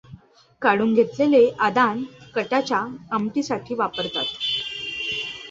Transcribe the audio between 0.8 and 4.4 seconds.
घेतलेले आदान कटाच्या आमटीसाठी वापरतात.